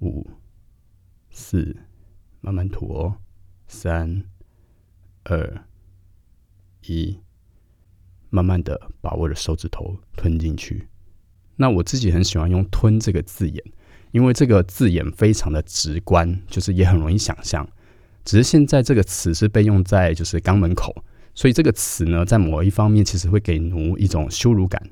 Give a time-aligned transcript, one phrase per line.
[0.00, 0.26] 五、
[1.30, 1.76] 四，
[2.40, 3.16] 慢慢吐哦。
[3.68, 4.22] 三、
[5.24, 5.64] 二、
[6.86, 7.18] 一，
[8.30, 10.86] 慢慢的把我的手指头吞进去。
[11.56, 13.64] 那我自己很喜欢用“吞”这个字眼，
[14.12, 17.68] 因为这个字眼非常的直观，就是也很容易想象。
[18.24, 20.94] 只是现在这个词是被用在就是肛门口，
[21.34, 24.90] 所以这个词呢，在某一方面其实会给奴一种羞辱感。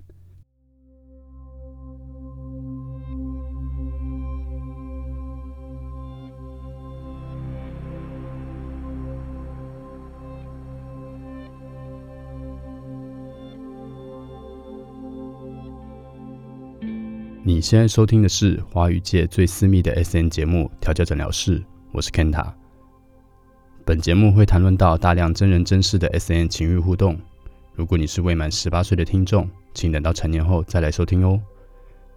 [17.55, 21.61] 你现在收听的是华语界最私密的 S N 节目《调教诊疗室》，
[21.93, 22.53] 我是 Kenta。
[23.85, 27.17] 本节目会谈论到大量真人真事的 S N 情欲互动。
[27.77, 31.41] 如果你是未满十八岁的听众，请等到成年后再来收听哦。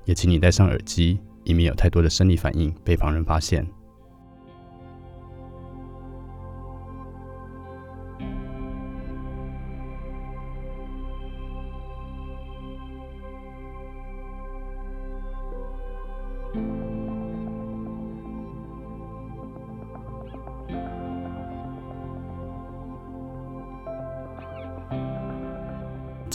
[0.06, 3.64] 也请你戴上耳机，以免有太多的生理反应被旁人发现。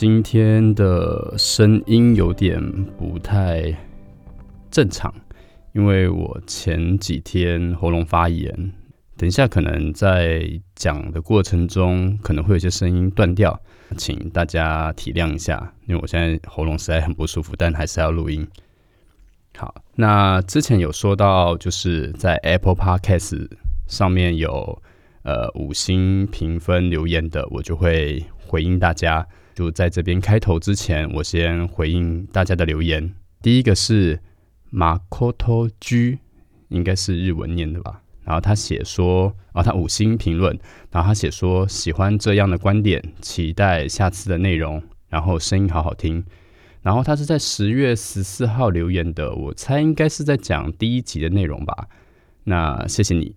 [0.02, 2.60] 今天的声音有点
[2.98, 3.72] 不太
[4.68, 5.14] 正常，
[5.74, 8.52] 因为我前几天喉咙发炎，
[9.16, 13.56] 等一下可能在讲的过程中可能会有些声音断掉，
[13.96, 18.44] 请大家体谅一下，因为我现在喉咙实在很不舒服，但还是要录音。
[19.56, 23.48] 好，那之前有说到，就是在 Apple Podcast
[23.86, 24.82] 上面有
[25.22, 29.24] 呃五星评分留言的，我就会回应大家。
[29.54, 33.14] 就在这边开头之前，我先回应大家的留言。
[33.42, 34.18] 第一个是
[34.70, 36.18] 马 t 居，
[36.68, 38.00] 应该是日文念的吧？
[38.24, 40.58] 然后他写说，啊，他五星评论，
[40.90, 46.24] 然后他写说喜欢这样的观点，期待下次的内容，然后声音好好听。
[46.80, 51.88] 然后他是在十月十四号留言的，我猜应该是在讲第一集的内容吧。
[52.44, 53.34] 那谢谢你，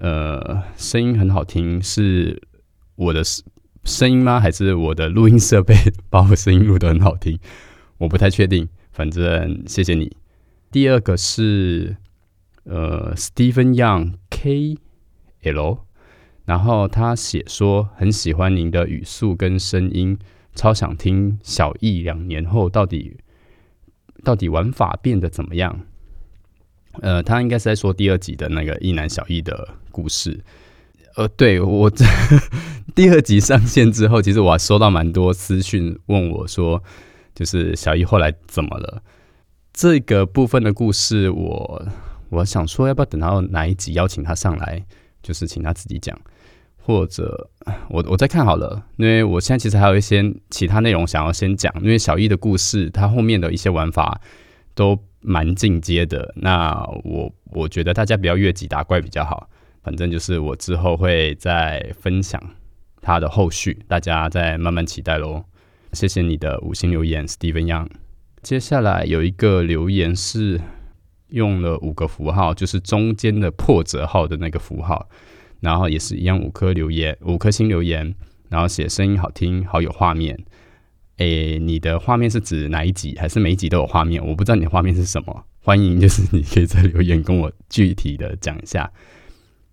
[0.00, 2.42] 呃，声音很好听，是
[2.96, 3.22] 我的。
[3.84, 4.40] 声音吗？
[4.40, 5.74] 还是我的录音设备
[6.08, 7.38] 把我声音录得很好听？
[7.98, 8.68] 我不太确定。
[8.92, 10.16] 反正谢谢你。
[10.70, 11.96] 第二个是
[12.64, 14.78] 呃，Stephen Young K
[15.42, 15.78] L，
[16.44, 20.18] 然后他写说很喜欢您的语速跟声音，
[20.54, 23.16] 超想听小易两年后到底
[24.22, 25.80] 到底玩法变得怎么样？
[27.00, 30.40] 呃，他应该是在说第二集的那个一男小易的故事。
[31.16, 32.04] 呃，对我这
[32.94, 36.82] 第二集上线之后，其实我还收到蛮多私讯问我说，
[37.34, 39.02] 就是小易后来怎么了？
[39.72, 41.86] 这个部分的故事，我
[42.30, 44.84] 我想说，要不要等到哪一集邀请他上来，
[45.22, 46.18] 就是请他自己讲，
[46.78, 47.48] 或者
[47.88, 54.20] 我我再看好了，因为我现在其实还有一些其他内容想要先讲，因为小易的故事，他后面的一些玩法
[54.74, 59.48] 都蛮进阶的，那我我觉得大家不要越级打怪比较好。
[59.84, 62.42] 反正就是我之后会再分享
[63.02, 65.44] 它的后续，大家再慢慢期待喽。
[65.92, 67.88] 谢谢你的五星留言，Steven Young。
[68.42, 70.60] 接下来有一个留言是
[71.28, 75.08] 用了五个符号，就是中间的破折号的那个符号，
[75.60, 78.14] 然后也是一样五颗留言，五颗星留言，
[78.48, 80.38] 然后写声音好听，好有画面。
[81.18, 83.16] 诶，你的画面是指哪一集？
[83.18, 84.26] 还是每一集都有画面？
[84.26, 88.90] 我不知道你的画面是什么，欢迎就是你可以在留言跟我具体的讲一下。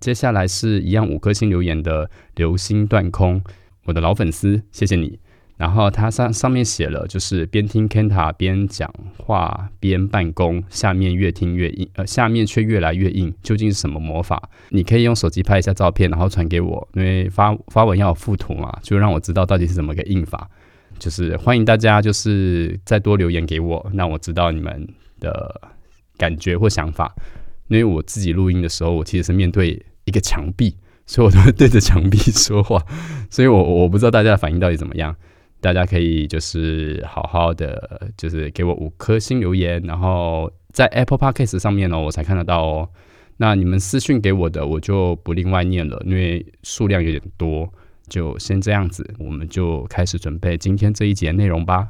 [0.02, 3.42] 接下来是一样五颗星留言的流星断空，
[3.86, 5.20] 我的老粉丝，谢谢你。
[5.58, 14.50] 然后他上上面写了，就是边听 Kenta 边讲话边办公，下面越听越硬，呃，下面却越来越硬，究竟是什么魔法？
[14.70, 20.50] 你可以用手机拍一下照片，然后传给我，因为发发文要有附图嘛，就让我知道到底是怎么个硬法。
[20.98, 24.88] 就是欢迎大家，就是再多留言给我，让我知道你们
[25.20, 25.62] 的
[26.18, 27.14] 感觉或想法。
[27.68, 29.80] 因为我自己录音的时候，我其实是面对。
[30.12, 30.76] 一个墙壁，
[31.08, 32.86] 所以我都会对着墙壁说话，
[33.32, 35.16] 所以我我不知道大家的反应到底怎么样。
[35.62, 42.90] 大家可以就是好好的，就是给我五颗星留言，然后在 Apple Podcast 上面呢，我才看得到哦。
[43.38, 47.72] 那你们私讯给我的，我就不另外念了，因为数量有点多，
[48.10, 51.90] 就先这样子，我们就开始准备今天这一节内容吧。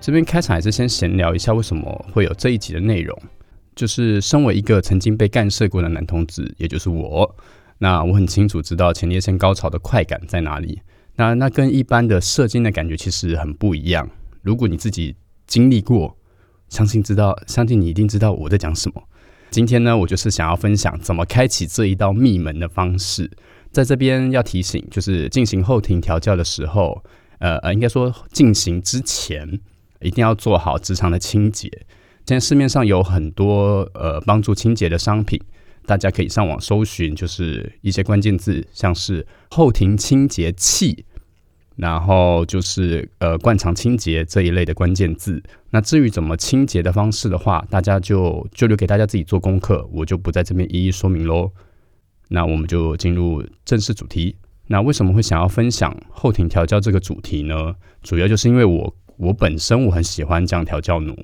[0.00, 3.16] 这边开场还是先闲聊一下，为什么会有这一集的内容？
[3.76, 7.36] 就是身为一个曾经被干涉过的男同志，也就是我，
[7.78, 10.80] 那我很清楚知道前列腺高潮的快感在哪里。
[11.16, 14.08] 那那跟一般的射精的感觉其实很不一样。
[14.40, 15.14] 如果你自己
[15.46, 16.16] 经历过，
[16.70, 19.02] 相信知道，相信你一定知道我在讲什么。
[19.50, 23.30] 今天呢，我就是想要分享怎么开启这一道密门的方式。
[23.70, 27.02] 在这边要提醒，就是进行后庭调教的时候，
[27.38, 29.60] 呃呃，应该说进行之前，
[30.00, 31.68] 一定要做好直肠的清洁。
[32.26, 35.40] 现在市面上有很多呃帮助清洁的商品，
[35.86, 41.04] 大家可以上网搜寻，就是一些关键字，像是后庭清洁器，
[41.76, 45.42] 然后就是呃灌肠清洁这一类的关键字。
[45.70, 51.50] 那至于怎么清洁的方式的话，大家就就留给大家自己做功课，我就不在这边一一说明喽。
[52.28, 54.36] 那我们就进入正式主题。
[54.68, 57.74] 那为什么会想要分享后庭调教这个主题呢？
[58.02, 61.14] 主要就是因为我我本身我很喜欢这样调教奴，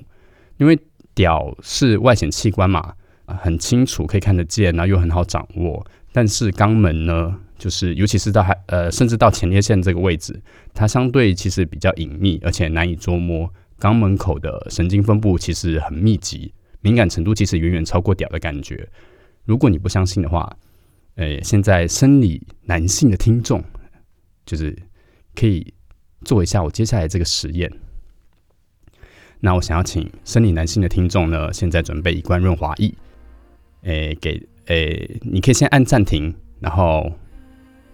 [0.57, 0.77] 因为
[1.15, 2.93] 屌是外显器官嘛，
[3.25, 5.85] 很清楚可以看得见，然后又很好掌握。
[6.11, 10.39] 但是肛门呢，就是尤其是到还呃，甚至到前列腺这个位置，
[10.73, 13.51] 它相对其实比较隐秘，而且难以捉摸。
[13.79, 18.87] 肛门口的神经分布其实很密集，敏感程度其实远远超过屌的感觉。
[19.45, 20.55] 如果你不相信的话，
[21.15, 23.63] 诶，现在生理男性的听众，
[24.45, 24.75] 就是
[25.35, 25.73] 可以
[26.25, 27.71] 做一下我接下来这个实验。
[29.39, 32.93] 那我想要请生理男性的听众呢，现在准备一罐润滑液，
[33.83, 37.11] 诶，给诶，你可以先按暂停，然后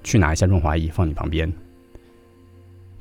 [0.03, 1.51] 去拿一下润滑液放你旁边。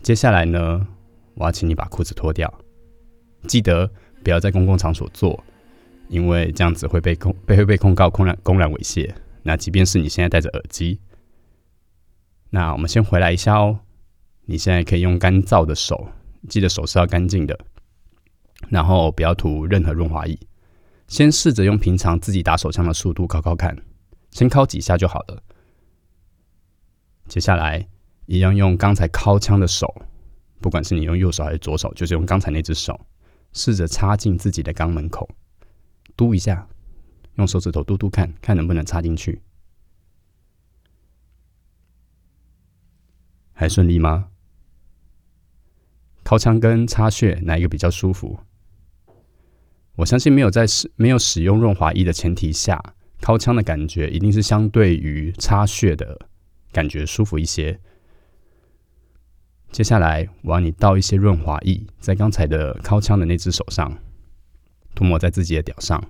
[0.03, 0.87] 接下来呢，
[1.35, 2.53] 我要请你把裤子脱掉，
[3.47, 3.89] 记得
[4.25, 5.43] 不要在公共场所做，
[6.09, 9.09] 因为这样子会被控被会被控告公然公然猥亵。
[9.45, 11.01] 那即便是你现在戴着耳机，
[12.51, 13.79] 那我们先回来一下哦。
[14.45, 16.09] 你现在可以用干燥的手，
[16.49, 17.57] 记得手是要干净的，
[18.73, 20.39] 然后不要涂任何润滑液。
[21.07, 23.77] 先试着用平常自己打手枪的速度敲敲看，
[24.31, 25.43] 先敲几下就好了。
[27.29, 27.87] 接下来
[28.25, 29.95] 一样用刚才敲枪的手，
[30.59, 32.99] 不管是你用右手还是左手，就是用刚才那只手，
[33.53, 35.29] 试着插进自己的肛门口，
[36.17, 36.67] 嘟一下。
[37.35, 39.43] 用手指头嘟嘟看看能不能插进去，
[43.53, 44.29] 还顺利吗？
[46.25, 48.39] 敲枪跟插穴哪一个比较舒服？
[49.97, 52.83] 我相信没有在使没有使用润滑液的前提下，
[53.21, 56.19] 掏枪的感觉一定是相对于插穴的
[56.73, 57.79] 感觉舒服一些。
[59.71, 63.99] 接下来，我要你倒一些润滑液在刚才的掏枪的那只手上，
[64.95, 66.03] 涂抹在自己的屌上。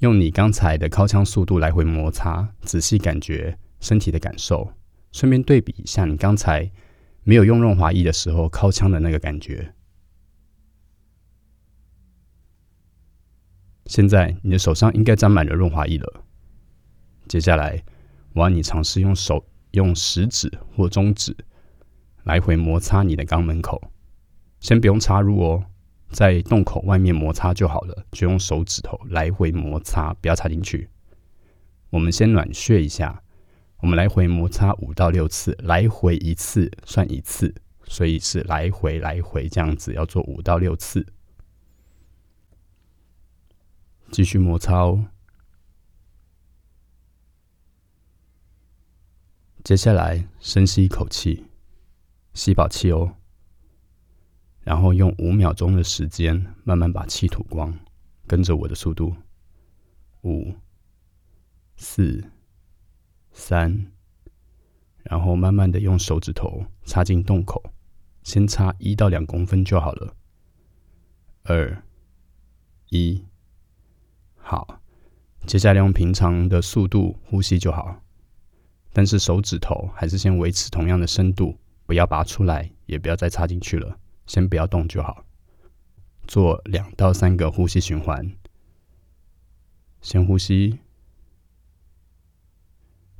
[0.00, 4.72] 用你刚才的靠枪速度来回摩擦，仔细感觉身体的感受，
[5.12, 6.70] 顺便对比一下你刚才
[7.22, 9.72] 没有用润滑液的时候靠枪的那个感觉。
[13.86, 16.22] 现在你的手上应该沾满了润滑液了。
[17.28, 17.82] 接下来，
[18.34, 21.36] 我要你尝试用手用食指或中指
[22.24, 23.80] 来回摩擦你的肛门口，
[24.60, 25.64] 先不用插入哦。
[26.10, 30.88] 在洞口外面摩擦就好了，就用手指头来回摩擦，不要插进去。
[31.90, 33.22] 我们先暖血一下，
[33.78, 37.52] 我们来回摩擦五到六次，来回一次算一次，
[37.84, 41.04] 所以是来回来回这样子，要做五到六次。
[44.16, 45.08] 继续摩擦哦。
[49.62, 51.44] 接下来深吸一口气，
[52.32, 53.14] 吸饱气哦。
[54.62, 57.78] 然后用五秒钟的时间慢慢把气吐光，
[58.26, 59.14] 跟着我的速度，
[60.22, 60.54] 五、
[61.76, 62.24] 四、
[63.32, 63.92] 三，
[65.02, 67.62] 然后慢慢的用手指头插进洞口，
[68.22, 70.16] 先插一到两公分就好了。
[71.42, 71.82] 二、
[72.88, 73.22] 一，
[74.48, 74.80] 好，
[75.44, 78.00] 接下来用平常的速度呼吸就好，
[78.92, 83.98] 但是手指头还是先维持同样的深度，不要拔出来，也不要再插进去了。
[84.24, 85.24] 先不要动就好，
[86.28, 88.36] 做两到三个呼吸循环。
[90.00, 90.78] 先呼吸，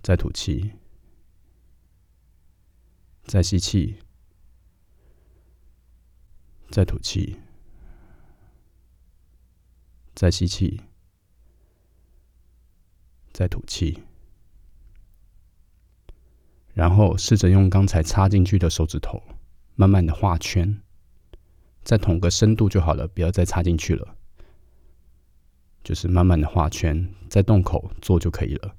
[0.00, 0.70] 再吐气，
[3.24, 3.96] 再吸气，
[6.70, 7.40] 再吐气，
[10.14, 10.80] 再吸气，
[13.36, 13.98] 再吐气。
[16.72, 19.22] 然后试着用刚才插进去的手指头，
[19.74, 20.80] 慢慢的画圈。
[21.84, 24.16] 在同个深度就好了，不要再插进去了。
[25.84, 28.74] 就是慢慢的画圈，在洞口做就可以了。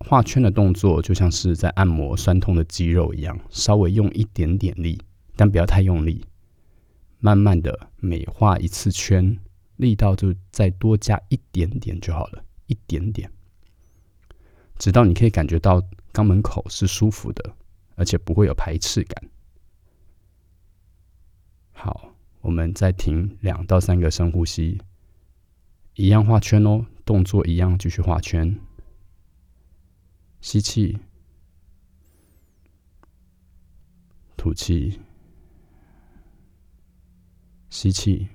[0.00, 5.00] 画圈的动作就像是在按摩酸痛的肌肉一样，稍微用一点点力，
[5.36, 6.26] 但不要太用力。
[7.20, 9.38] 慢慢的每画一次圈，
[9.76, 13.30] 力道就再多加一点点就好了，一点点，
[14.78, 17.54] 直到你可以感觉到肛门口是舒服的，
[17.94, 19.30] 而且不会有排斥感。
[21.72, 24.80] 好我们再停两到三个深呼吸，
[25.94, 28.58] 一样画圈哦，动作一样继续画圈。
[30.40, 30.98] 吸气，
[34.36, 35.00] 吐气，
[37.68, 38.28] 吸气，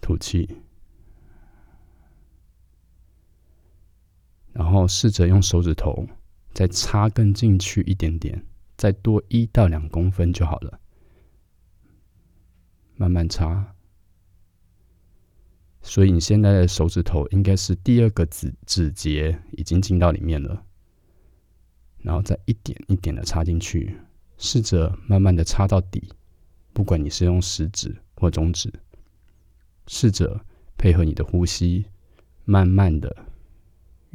[0.00, 0.48] 吐气，
[4.58, 6.04] 然后试着用手指头
[6.52, 8.44] 再插更进去一点点，
[8.76, 10.80] 再多一到两公分就好了，
[12.96, 13.72] 慢慢插。
[15.80, 20.64] 所以你现在的手指头应该是第二个指指节已经进到里面了，
[21.98, 23.96] 然后再一点一点的插进去，
[24.38, 26.12] 试着慢慢的插到底。
[26.72, 28.72] 不管你是用食指或中指，
[29.86, 30.44] 试着
[30.76, 31.86] 配合你的呼吸，
[32.44, 33.16] 慢慢的，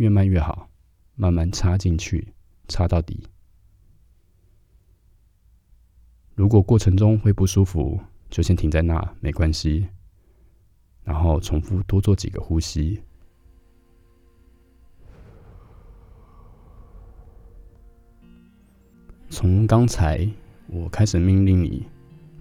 [0.03, 0.69] 越慢越好，
[1.15, 2.33] 慢慢插进去，
[2.67, 3.23] 插到底。
[6.35, 7.97] 如果过程中会不舒服，
[8.29, 9.87] 就先停在那，没关系。
[11.05, 13.01] 然后重复多做几个呼吸。
[19.29, 20.29] 从刚才
[20.67, 21.87] 我开始命令你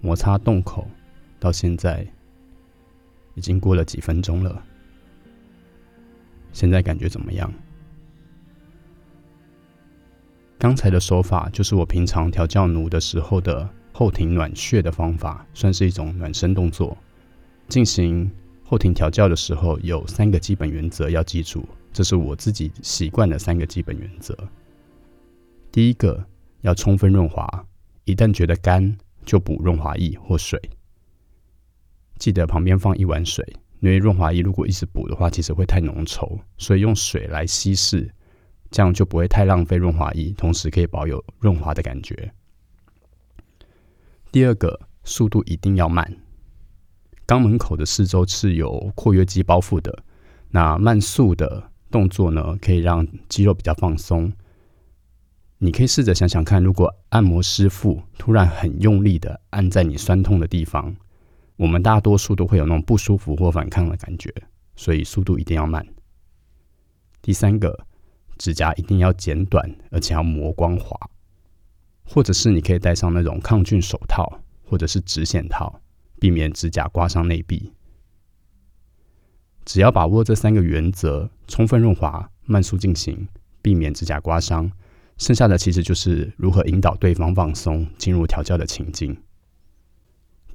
[0.01, 0.85] 摩擦洞口，
[1.39, 2.05] 到现在
[3.35, 4.65] 已经过了几分钟了。
[6.53, 7.53] 现在感觉怎么样？
[10.57, 16.97] 刚才的手法就是我平常调教奴的时候的后庭暖穴的方法，算是一种暖身动作，
[17.67, 18.31] 进行。
[18.65, 24.35] 后庭调教的时候有三个基本原则要记住，这是我自己习惯的三个基本原则。
[25.71, 26.25] 第一个
[26.61, 27.45] 要充分润滑，
[28.05, 30.59] 一旦觉得干就补润滑液或水。
[32.17, 33.45] 记得旁边放一碗水，
[33.83, 38.09] 因为润滑液如果一直补的话，其实会太浓稠，所以用水来稀释，
[38.71, 42.33] 这样就不会太浪费润滑液，同时可以保有润滑的感觉。
[44.31, 46.15] 第二个速度一定要慢。
[47.27, 50.01] 肛门口的四周是有括约肌包覆的，
[50.49, 54.31] 那慢速的动作呢，可以让肌肉比较放松。
[55.57, 60.95] 你可以试着想想看，如果按摩师傅突然很用力的按在你酸痛的地方，
[61.63, 64.29] 我们大多数都会有那种不舒服或反抗的感觉，
[64.75, 65.87] 所以速度一定要慢。
[67.21, 67.85] 第三个，
[68.37, 70.99] 指甲一定要剪短，而且要磨光滑，
[72.03, 75.79] 或者是你可以戴上那种抗菌手套，或者是指显套。
[76.19, 77.71] 避免指甲刮伤内壁。
[79.63, 83.25] 只要把握这三个原则，充分润滑、慢速进行，
[83.61, 84.69] 避免指甲刮伤，
[85.17, 89.17] 剩下的其实就是如何引导对方放松，进入调教的情境。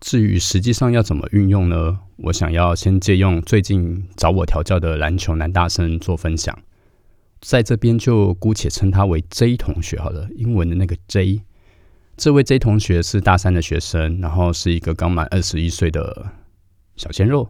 [0.00, 1.99] 至于实际上要怎么运用呢？
[2.17, 6.57] 我想要先借用最近找我调教的篮球男大生做分享，
[7.40, 11.43] 在这边就姑且称他为 J 同学好了，英文的那个 J。
[12.17, 16.26] 这位 J 同学是大三的学生，然后是一个刚满二十一岁的
[16.97, 17.49] 小鲜肉，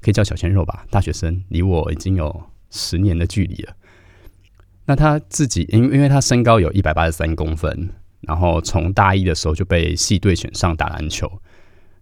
[0.00, 0.86] 可以叫小鲜肉吧。
[0.90, 3.74] 大学生离我已经有十年的距离了。
[4.86, 7.90] 那他自己，因因为他身高有一百八十三公分，
[8.22, 11.30] 然后从大一的时候就被系队选上打篮球。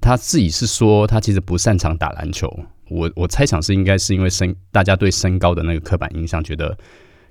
[0.05, 2.47] 他自己是说，他其实不擅长打篮球。
[2.91, 6.77] 我我猜想是应该是因为身大家对身高的那个刻板印象，觉得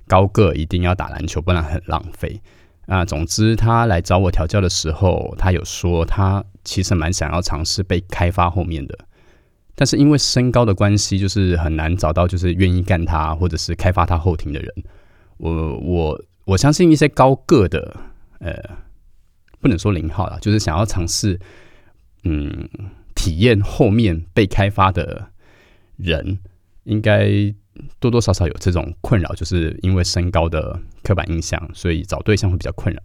[0.08, 2.40] 高个一定要打篮球，不然很浪费。
[2.86, 8.98] 啊，总之，他来找我调教的时候，他有说他其实蛮想要尝试被开发后面的，
[9.76, 14.74] 但是因为身高的关系，就是很难找到就是愿意干他或者是开发他后庭的人。
[15.36, 17.96] 我我我相信一些高个的，
[18.40, 18.52] 呃，
[19.60, 21.40] 不能说零号了，就是想要尝试，
[22.24, 22.68] 嗯，
[23.14, 25.28] 体验后面被开发的
[25.96, 26.38] 人，
[26.82, 27.54] 应该。
[27.98, 33.02] 多多少少有这种困扰，就是因为身高的刻板印象，所以找对象会比较困扰。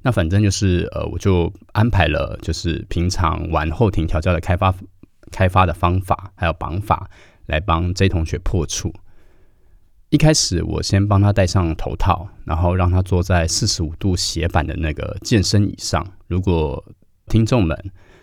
[0.00, 4.74] 那反正就是呃，我就安排了，就是平常玩后庭调教的开发
[5.30, 7.10] 开发的方法，还有绑法，
[7.44, 8.90] 来帮 J 同学破处。
[10.08, 16.10] 一开始我先帮他戴上头套，然后让他坐在四十五度斜板的那个健身椅上。
[16.26, 16.82] 如果
[17.28, 17.76] 听众们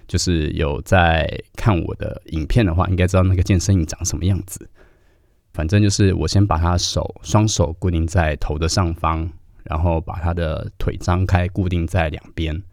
[0.08, 4.70] 就是有在看我的影片的话，应该知道那个健身椅长什么样子。
[5.54, 9.30] 反正就是我先把他手双手固定在头的上方，
[9.64, 12.64] 然后把他的腿张开固定在两边，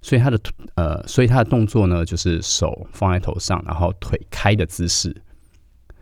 [0.00, 0.40] 所以他的
[0.74, 5.14] 呃，所以他的动作呢，就是手放在头上，然后腿开的姿势。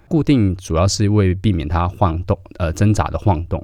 [0.06, 3.60] 固定主要是为避免他晃动呃挣扎的晃动。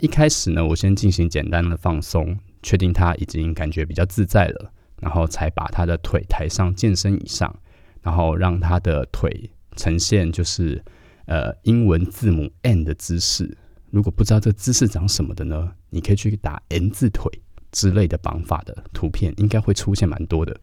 [0.00, 4.72] 一开始呢，我先进行简单的放松，确定他已经感觉比较自在了，
[5.04, 7.54] 然后才把他的腿抬上健身椅上，
[8.00, 10.82] 然后让他的腿呈现就是。
[11.26, 13.56] 呃，英文字母 N 的姿势，
[13.90, 17.32] 如果不知道这姿势长什么的呢，你可以去打 N 字腿，
[17.72, 20.54] 之类的绑法的图片，应该会出现蛮多的。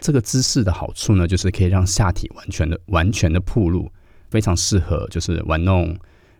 [0.00, 3.92] 这个姿势的好处呢，就是可以让下体完全的、完全的铺路，
[4.30, 5.94] 非常适合就是玩弄，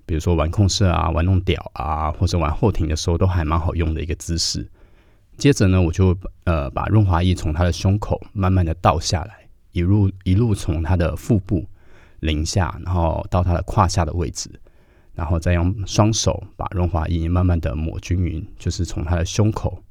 [0.07, 4.67] 比如说玩控射啊、玩弄屌啊，或者玩后庭的时候，都还蛮好用的一个姿势。
[5.41, 11.67] 接着呢，我就呃把润滑液从他的胸口慢慢的倒下来，一路一路从他的腹部
[12.21, 14.49] 淋下，然后到他的胯下的位置，
[15.15, 19.83] 然后再用双手把润滑液慢慢的抹均匀，就是从他的胸口、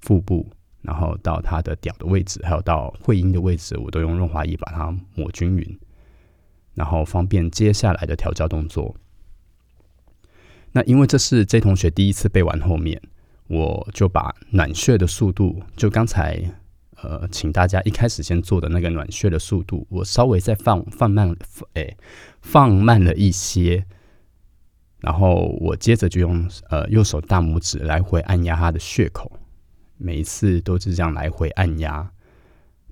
[0.00, 0.46] 腹部。
[0.80, 5.78] 然后到他的屌的位置，还有到会阴的位置，我都用润滑液把它抹均匀，
[6.74, 8.94] 然后方便接下来的调教动作。
[10.70, 13.02] 那因为这是 J 同学第一次背完后面，
[13.48, 16.40] 我就把暖穴的速度，就刚才
[17.02, 21.34] 呃，请大家一开始先做的那个暖穴的速度，我稍微再放放慢，
[21.74, 21.96] 哎，
[22.40, 23.84] 放慢了一些。
[25.00, 29.30] 然后我接着就用呃右手大拇指来回按压他的穴口。
[29.96, 32.10] 每一次都是这样来回按压，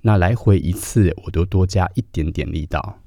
[0.03, 3.01] 那来回一次，我都多加一点点力道，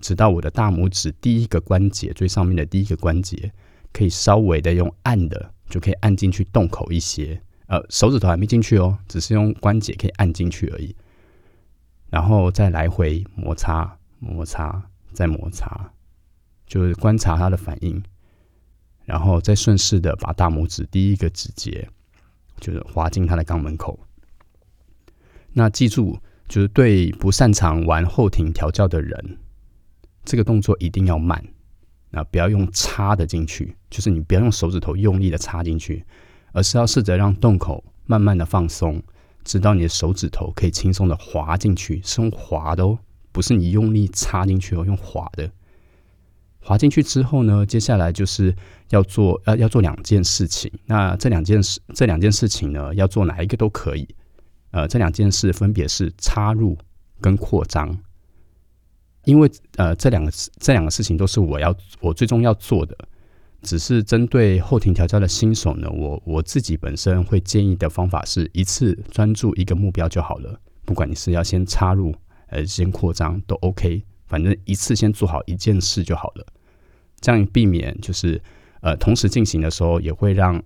[0.00, 3.52] 直到我的大拇指第一个关节最上面的第一个关节，
[3.92, 7.42] 可以稍微的用按的，就可以按进去洞口一些。
[7.66, 10.94] 呃，手指头还没进去哦，只是用关节可以按进去而已。
[12.10, 15.90] 然后再来回摩擦、摩擦、再摩擦，
[16.66, 18.02] 就是观察它的反应，
[19.06, 21.88] 然后再顺势的把大拇指第一个指节。
[22.60, 23.98] 就是滑进他的肛门口。
[25.52, 29.38] 那记住，就是对不擅长玩后庭调教的人，
[30.24, 31.44] 这个动作一定要慢。
[32.12, 36.04] 那不要用插的进去，就是你不要用手指头用力的插进去，
[36.52, 39.02] 而是要试着让洞口慢慢的放松，
[39.44, 42.98] 直到你的手指头可以轻松的滑进去，是用滑的哦，
[43.32, 45.50] 不是你用力插进去哦，用滑的。
[46.60, 48.54] 滑进去之后呢，接下来就是
[48.90, 50.70] 要做呃要做两件事情。
[50.84, 54.06] 那这两件事这两件事情呢，要做哪一个都可以。
[54.70, 56.78] 呃，这两件事分别是插入
[57.20, 57.98] 跟扩张。
[59.24, 62.96] 因为呃这两个这两个事情都是我要我最终要做的。
[63.62, 70.60] 只是针对后庭调教的新手呢，我我自己本身会建议的方法是一次专注一个目标就好了。
[70.84, 72.12] 不管你是要先插入
[72.48, 74.02] 还是先扩张都 OK。
[74.26, 76.46] 反正一次先做好一件事就好了，
[77.20, 78.40] 这样避免就是
[78.80, 80.60] 呃同时进行的时候也会让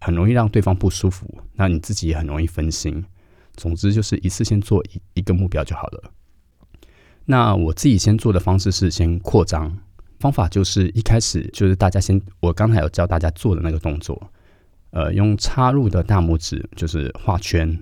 [0.00, 3.04] 很容易让对方不舒服，那你自己也很容易分心。
[3.56, 6.10] 总之就是一次先做一一个目标就好了。
[7.30, 9.78] 那我自己先做的方式是先扩张，
[10.18, 14.20] 方法就是一开始就是大家先我刚才有教大家做的那个动作，
[14.90, 17.80] 呃，用插入的大拇指就是画圈，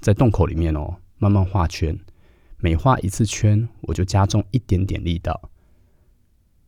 [0.00, 1.98] 在洞口里面哦，慢慢画圈。
[2.58, 5.48] 每画一次圈，我就加重一点点力道，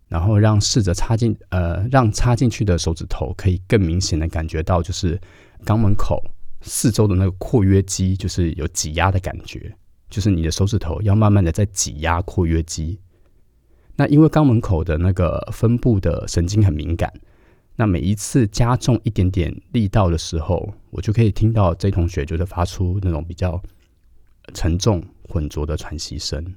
[0.08, 5.20] 然后让试着插进呃，让插进去的手指头可以更明显的感觉到，就是
[5.66, 6.24] 肛门口
[6.62, 9.76] 四周的那个括约肌，就是有挤压的感觉，
[10.14, 13.00] 就是你的手指头要慢慢的在挤压括约肌。
[13.96, 17.12] 那因为肛门口的那个分布的神经很敏感，
[17.74, 23.60] 那每一次加重一点点力道的时候，我就可以听到这同学就是发出那种比较
[24.52, 25.02] 沉重。
[25.26, 26.54] 浑浊的喘息声。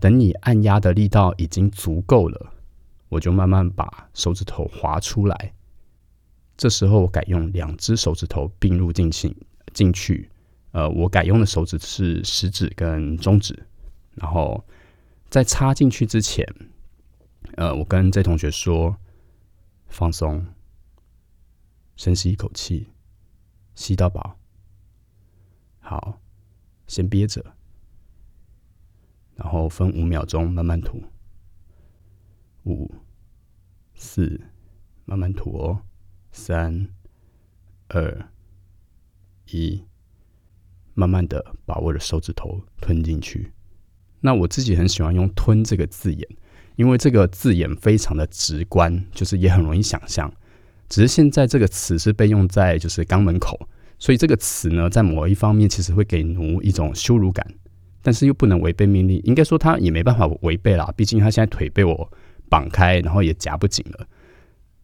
[0.00, 2.50] 等你按压的力道已经足够了，
[3.10, 5.52] 我就慢慢把手指头滑出来。
[6.56, 9.36] 这时候我改用两只手指头并入进去
[9.74, 10.30] 进去。
[10.72, 13.66] 呃，我改用的手指是食指跟中指。
[14.14, 14.64] 然后
[15.30, 16.46] 在插进去之前，
[17.56, 18.96] 呃，我跟这同学说：
[19.88, 20.44] 放松，
[21.96, 22.88] 深吸一口气，
[23.74, 24.36] 吸到饱。
[25.80, 26.20] 好，
[26.86, 27.54] 先憋着。
[29.36, 31.00] 然后分五秒钟慢慢吐，
[32.64, 32.92] 五、
[33.94, 34.40] 四，
[35.04, 35.82] 慢慢吐哦，
[36.32, 36.88] 三、
[37.86, 38.28] 二、
[39.46, 39.84] 一，
[40.98, 43.52] 慢慢的把我的手指头吞进去。
[44.20, 46.28] 那我自己很喜欢用“吞”这个字眼，
[46.74, 50.28] 因为这个字眼非常的直观，就是也很容易想象。
[50.88, 57.46] 只是现在这个词是被用在就是肛门口，所以这个词呢，在某一方面其实会给奴一种羞辱感。
[58.02, 60.92] 但是又不能违背命令，应该说他也没办法违背啦。
[60.96, 62.10] 毕竟他现在腿被我
[62.48, 64.06] 绑开，然后也夹不紧了，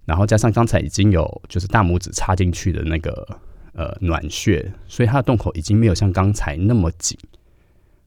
[0.04, 3.26] 然后加上刚才已经有就是大拇指插进去的那个
[3.74, 7.18] 呃暖穴，所以他的洞口已经没有像刚才那么紧。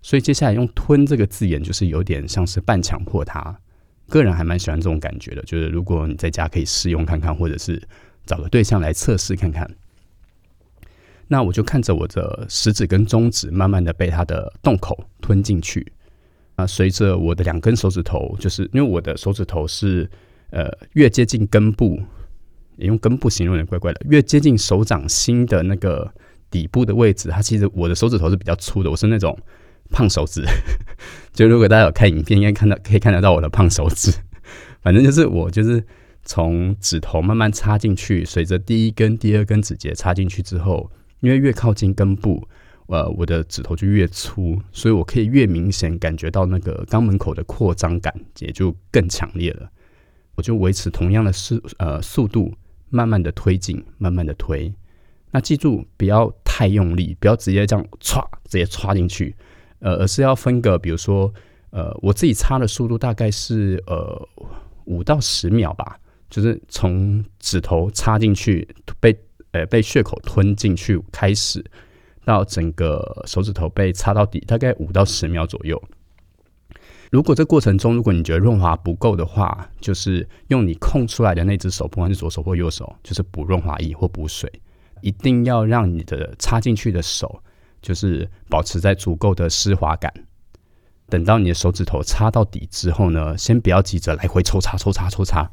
[0.02, 3.58] 所以接下来用“吞”这个字眼，就是有点像是半强迫他。
[4.08, 7.82] 个人还蛮喜欢这种感觉的，就是如果你在家可以试用看看，或者是
[8.26, 9.70] 找个对象来测试看看。
[11.28, 15.86] 那我就看着我的食指跟中指慢慢的被它的洞口吞进去，
[16.56, 20.10] 啊，随着我的两根手指头，就是因为我的手指头是
[20.52, 22.02] 呃越接近根部，
[22.78, 26.12] 也用根部形容有点怪怪的，越接近手掌心的那个
[26.50, 29.38] 底部的位置，它其实我的手指头是比较粗的，我是那种
[29.92, 30.44] 胖手指。
[31.34, 34.12] 就如果大家有看影片，应该看到可以看得到我的胖手指。
[34.82, 35.84] 反正就是我就是
[36.24, 42.48] 从指头慢慢插进去，随着第一根、第二根指节插进去之后，因为越靠近根部，
[42.88, 49.70] 呃，我的指头就越粗，所以我可以越明显感觉到那个肛门口的扩张感也就更强烈了。
[50.36, 52.54] 我就维持同样的速呃速度，
[52.90, 54.74] 慢慢的推进，慢慢的推。
[55.32, 59.36] 那记住不要太用力，不要直接这样歘直接歘进去，
[59.80, 61.32] 呃，而是要分个，比如说
[61.70, 64.28] 呃，我自己插的速度大概是呃
[64.86, 68.68] 五到十秒吧，就是从指头插进去
[69.00, 69.16] 被
[69.52, 71.64] 呃被血口吞进去开始，
[72.24, 75.82] 到整个手指头被插到底，大概五到十秒左右。
[77.10, 84.52] 如果这过程中，如果你觉得润滑不够的话，就是用你空出来的那只手，不管是左手或右手，就是补润滑液或补水，
[85.02, 87.42] 一定要让你的插进去的手，
[87.82, 90.14] 就是保持在足够的湿滑感。
[91.08, 95.50] 等到你的手指头插到底之后呢，先不要急着来回抽插、抽插、抽插，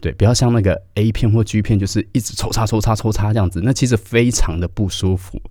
[0.00, 5.42] 对，不要像那个 A 片或 G 片，就是一直抽插、抽插、抽插这样子，那其实非常的不舒服，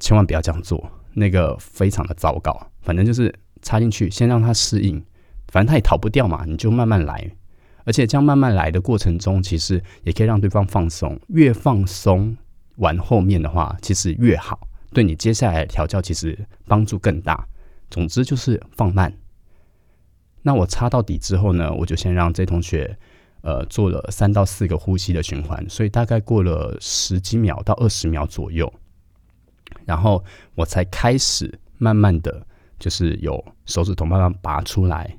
[0.00, 2.68] 千万不要这样做，那个非常的糟糕。
[2.80, 3.32] 反正就是。
[3.66, 5.02] 插进去，先让它适应，
[5.48, 7.28] 反正它也逃不掉嘛，你就慢慢来。
[7.84, 11.18] 而且这样慢慢来的过程中，其实也可以让对方放松。
[11.30, 12.36] 越放松，
[12.76, 17.44] 完后面的话，其实越好，对你接下来调教其实帮助更大。
[17.90, 19.12] 总之就是放慢。
[20.42, 22.96] 那我插到底之后呢，我就先让这同学
[23.40, 28.72] 呃做了三到四个呼吸的循环，所以大概过了十几秒到二十秒左右，
[29.84, 30.24] 然后
[30.54, 32.46] 我才开始慢慢的。
[32.78, 35.16] 就是有手指头慢慢拔出来，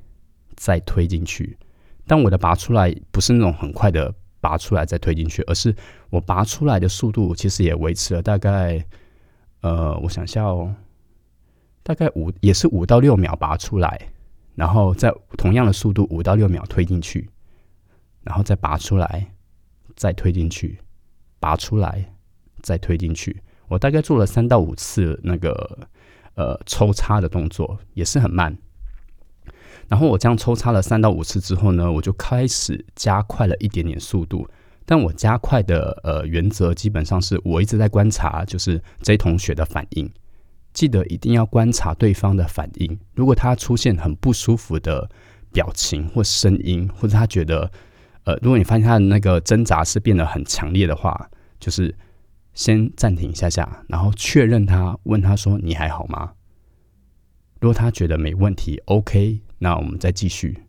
[0.55, 1.57] 再推进去。
[2.05, 5.75] 但我的拔出来不是那种很快的拔出来再推进去，而是
[6.09, 8.85] 我拔出来的速度其实也维持了大概，
[9.61, 10.73] 呃，我想下哦，
[11.83, 13.99] 大概五也是五到六秒拔出来，
[14.55, 17.29] 然后在同样的速度五到六秒推进去，
[18.23, 19.29] 然后再拔出来，
[19.95, 20.79] 再推进去，
[21.39, 22.13] 拔出来，
[22.61, 23.41] 再推进去。
[23.67, 25.89] 我大概做了三到五次那个。
[26.37, 28.55] 呃，抽插的动作也是很慢。
[29.87, 34.47] 然后我这样抽插了三到五次之后呢，我就开始加快了一点点速度。
[34.85, 40.07] 但我加快的呃原则基本上是我一直在观察，就是 J 同学的反应。
[40.73, 42.99] 记得一定要观察对方的反应。
[43.15, 45.09] 如果他出现很不舒服的
[45.51, 47.71] 表情或声音，或者他觉得
[48.25, 51.95] 呃，如果你发现他的那个挣扎是变得很强烈的话，就是。
[52.57, 56.33] 先暂停一下下，然后确认他，问他说：“你还好吗？”
[57.61, 60.63] 如果他觉得没问题，OK，那我们再继续。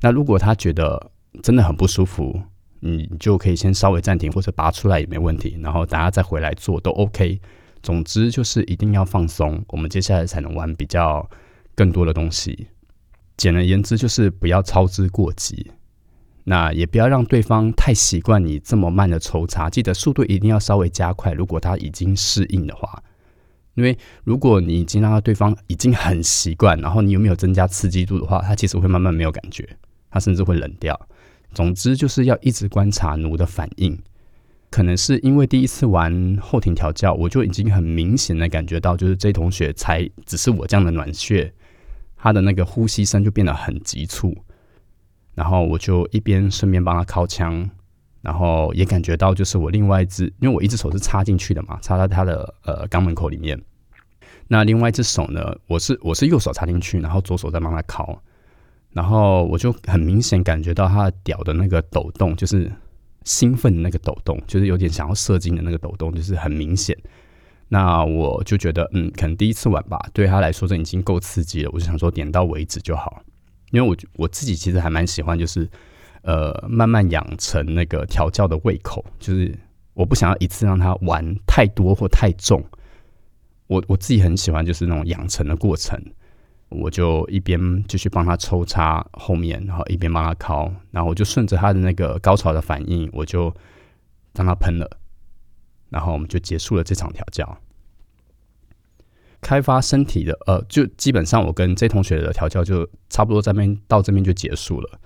[0.00, 1.12] 那如果他觉得
[1.42, 2.40] 真的很不舒服，
[2.80, 7.38] 你就可以先稍微暂停，或者拔出来也没问题，然后大家再回来做都 OK。
[7.82, 11.28] 总之就是一定要放松，我们接下来才能玩比较
[11.74, 12.68] 更多的东西。
[13.36, 15.70] 简而言之，就是不要操之过急。
[16.50, 21.30] 那也不要让对方太习惯你这么慢的抽插，记得速度一定要稍微加快。
[21.32, 23.00] 如果他已经适应的话，
[23.74, 29.64] 因为如果你已经让对方已经很习惯，然后你有没有增加刺激度的话，他其实会慢慢没有感觉，
[30.10, 31.00] 他甚至会冷掉。
[31.54, 33.96] 总之就是要一直观察奴的反应。
[34.70, 41.52] 可能是因为第一次玩后庭调教，我就已经很明显的感觉到，就是这同学才只是我这样的暖穴，
[42.16, 44.36] 他的那个呼吸声就变得很急促。
[45.34, 47.68] 然后我就一边顺便帮他敲枪，
[48.20, 53.60] 然后也感觉到就是我另外一只，因为我一只手是插进去的嘛，插到他的呃肛门口里面。
[54.48, 58.20] 那另外一只手呢，我是我是右手插进去，然后左手在帮他敲，
[58.92, 62.70] 然后我就很明显感觉到他的屌的那个抖动，就是
[63.24, 66.96] 兴奋的那个抖动，就是有点想要射精的那个抖动，就是很明显。
[67.68, 73.22] 那我就觉得，嗯，可能第一次玩吧，对他来说这已经够刺激了，我就想说点到为止就好。
[73.70, 75.68] 因为我我自己其实还蛮喜欢，就是
[76.22, 79.56] 呃慢慢养成那个调教的胃口，就是
[79.94, 82.64] 我不想要一次让他玩太多或太重。
[83.68, 85.96] 我我自己很喜欢就是那种养成的过程，
[86.70, 93.54] 我就一边继续帮他抽插后面，然后一边帮他敲，然后我就顺着他的那个高潮的反应，我就
[94.34, 94.90] 让他喷了，
[95.88, 97.58] 然后我们就结束了这场调教。
[99.40, 105.00] 开发身体的，呃，就基本上我跟这同学的调教就差不多，这边到这边就结束了。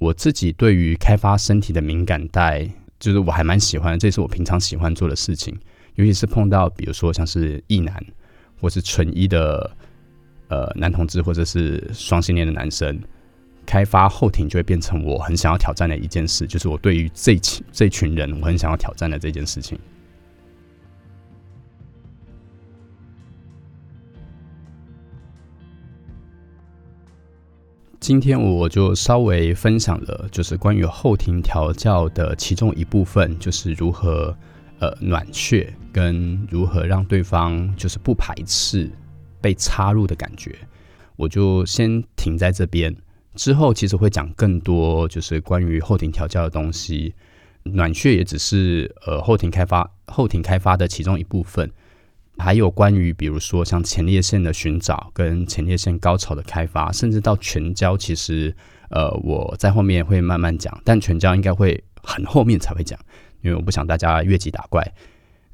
[0.00, 5.56] 我自己对于开发身体的敏感带，就是我还蛮喜欢，这是我平常喜欢做的事情。
[5.94, 8.04] 尤其是碰到比如说像是异男，
[8.60, 9.70] 或是纯一的
[10.48, 13.00] 呃男同志，或者是双性恋的男生，
[13.64, 19.78] 开发后庭就会变成我很想要挑战的一件事，就是我对于这群这群人，我很想要挑战的这件事情。
[28.04, 34.36] 今天我就稍微分享了，就是关于后庭调教的其中一部分，就是如何
[34.78, 38.90] 呃暖血，跟如何让对方就是不排斥
[39.40, 40.54] 被插入的感觉。
[41.16, 42.94] 我就先停在这边，
[43.36, 47.14] 之后其实会讲更多，就是关于后庭调教的东西。
[47.62, 51.72] 暖血也只是呃后庭开发后庭开发的其中一部分。
[52.36, 58.54] 还有关于，比如说像前列腺的寻找，跟前列腺高潮的开发，甚至到全交，其实
[58.90, 62.98] 呃，我在后面会慢慢讲，但全交应该会很后面才会讲，
[63.42, 64.82] 因为我不想大家越级打怪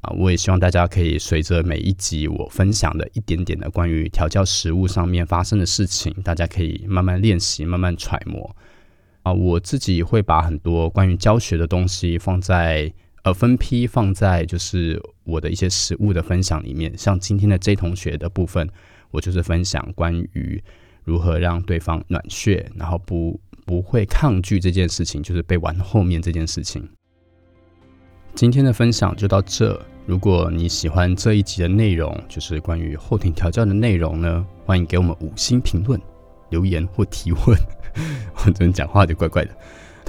[0.01, 0.11] 啊。
[0.17, 8.55] 我也希望大家可以随着每一集我分享的一点点的关于调教食物上面发生的事情，大家可以慢慢练习，慢慢揣摩
[9.21, 9.31] 啊。
[9.31, 12.91] 我自己会把很多关于教学的东西放在。
[13.23, 18.67] 呃，分批放在就是我的一些实物的分享里面，像今天的 J 同学的部分，
[19.11, 20.63] 我就是分享关于
[21.03, 26.89] 如何让对方暖血，然后不不会抗拒这件事情，就是被玩后面这件事情。
[28.33, 29.79] 今天的分享就到这。
[30.07, 36.01] 如果你喜欢这一集的内容，就是关于后庭调教的内容呢，欢迎给我们五星评论、
[36.49, 37.41] 留言或提问。
[38.33, 39.55] 我这边讲话就怪怪的。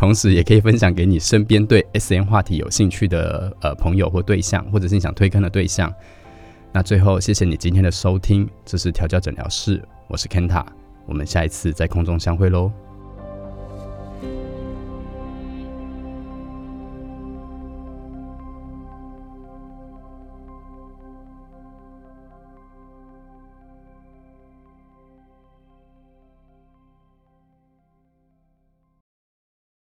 [0.03, 5.95] 同时，也可以分享给你身边对 S N 话题有兴趣的呃朋友或对象，或者是你想推坑的对象。
[6.73, 10.67] 那最后，谢谢你今天的收听，这是调教诊疗室，我是 Kenta，
[11.07, 12.73] 我们下一次在空中相会喽。